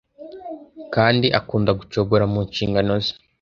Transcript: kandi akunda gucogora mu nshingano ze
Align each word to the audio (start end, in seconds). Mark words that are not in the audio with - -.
kandi 0.95 1.27
akunda 1.39 1.71
gucogora 1.79 2.23
mu 2.33 2.39
nshingano 2.47 2.93
ze 3.03 3.13